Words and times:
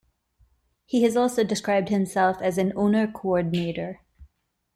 He 0.87 1.03
has 1.03 1.15
also 1.15 1.43
described 1.43 1.89
himself 1.89 2.41
as 2.41 2.57
an 2.57 2.73
owner-coordinator. 2.75 3.99